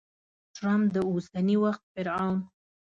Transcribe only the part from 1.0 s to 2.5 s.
اوسني وخت فرعون!